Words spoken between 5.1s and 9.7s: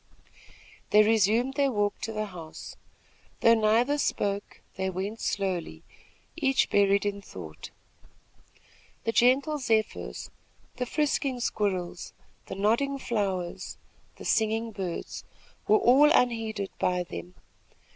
slowly, each buried in thought. The gentle